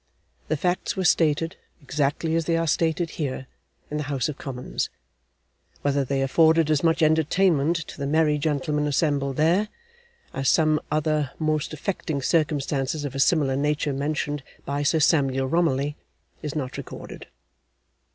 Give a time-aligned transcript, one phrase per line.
[0.47, 3.45] The facts were stated, exactly as they are stated here,
[3.91, 4.89] in the House of Commons.
[5.83, 9.69] Whether they afforded as much entertainment to the merry gentlemen assembled there,
[10.33, 15.95] as some other most affecting circumstances of a similar nature mentioned by Sir Samuel Romilly,
[16.41, 17.27] is not recorded.